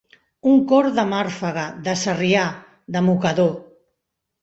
[0.51, 2.49] Un corn de màrfega, de sàrria,
[2.97, 3.57] de mocador.